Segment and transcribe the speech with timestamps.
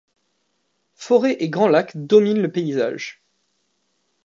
[0.95, 3.21] Forêts et grands lacs dominent le paysage.